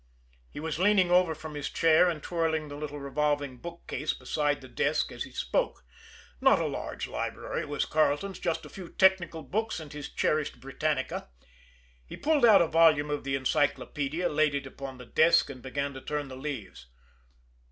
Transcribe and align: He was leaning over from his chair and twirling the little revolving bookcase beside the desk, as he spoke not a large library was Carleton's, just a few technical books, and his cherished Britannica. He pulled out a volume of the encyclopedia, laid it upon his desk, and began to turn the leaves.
He 0.49 0.59
was 0.59 0.79
leaning 0.79 1.11
over 1.11 1.35
from 1.35 1.53
his 1.53 1.69
chair 1.69 2.09
and 2.09 2.23
twirling 2.23 2.69
the 2.69 2.75
little 2.75 2.99
revolving 2.99 3.57
bookcase 3.57 4.13
beside 4.13 4.59
the 4.59 4.67
desk, 4.67 5.11
as 5.11 5.25
he 5.25 5.31
spoke 5.31 5.85
not 6.41 6.57
a 6.59 6.65
large 6.65 7.07
library 7.07 7.63
was 7.65 7.85
Carleton's, 7.85 8.39
just 8.39 8.65
a 8.65 8.69
few 8.69 8.89
technical 8.89 9.43
books, 9.43 9.79
and 9.79 9.93
his 9.93 10.09
cherished 10.09 10.59
Britannica. 10.59 11.29
He 12.03 12.17
pulled 12.17 12.45
out 12.47 12.63
a 12.63 12.67
volume 12.67 13.11
of 13.11 13.23
the 13.23 13.35
encyclopedia, 13.35 14.27
laid 14.27 14.55
it 14.55 14.65
upon 14.65 14.97
his 14.97 15.09
desk, 15.09 15.51
and 15.51 15.61
began 15.61 15.93
to 15.93 16.01
turn 16.01 16.29
the 16.29 16.35
leaves. 16.35 16.87